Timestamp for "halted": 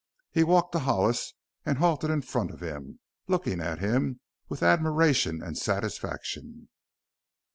1.77-2.09